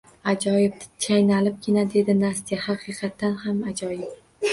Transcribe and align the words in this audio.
Ajoyib!– 0.31 0.85
chaynalibgina 1.05 1.83
dedi 1.95 2.15
Nastya.– 2.21 2.59
Haqiqatan 2.69 3.37
ham 3.45 3.61
ajoyib. 3.73 4.17